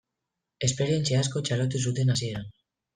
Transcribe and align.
Esperientzia 0.69 1.21
asko 1.27 1.45
txalotu 1.51 1.85
zuten 1.87 2.13
hasieran. 2.17 2.53